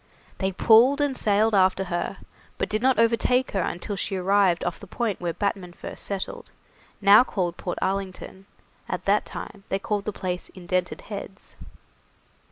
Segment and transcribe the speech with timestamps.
[0.39, 2.17] They pulled and sailed after her,
[2.57, 6.49] but did not overtake her until she arrived off the point where Batman first settled,
[7.01, 8.47] now called Port Arlington;
[8.89, 11.55] at that time they called the place Indented Heads.